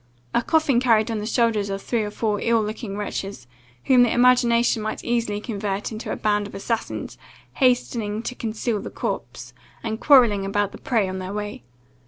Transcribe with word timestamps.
A 0.33 0.41
coffin 0.41 0.79
carried 0.79 1.11
on 1.11 1.19
the 1.19 1.27
shoulders 1.27 1.69
of 1.69 1.79
three 1.79 2.01
or 2.03 2.09
four 2.09 2.39
ill 2.41 2.63
looking 2.63 2.97
wretches, 2.97 3.45
whom 3.83 4.01
the 4.01 4.11
imagination 4.11 4.81
might 4.81 5.03
easily 5.03 5.39
convert 5.39 5.91
into 5.91 6.11
a 6.11 6.15
band 6.15 6.47
of 6.47 6.55
assassins, 6.55 7.19
hastening 7.53 8.23
to 8.23 8.33
conceal 8.33 8.79
the 8.81 8.89
corpse, 8.89 9.53
and 9.83 9.99
quarrelling 9.99 10.43
about 10.43 10.71
the 10.71 10.79
prey 10.79 11.07
on 11.07 11.19
their 11.19 11.33
way. 11.33 11.61